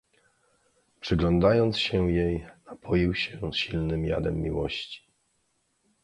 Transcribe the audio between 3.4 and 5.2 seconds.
silnym jadem miłości."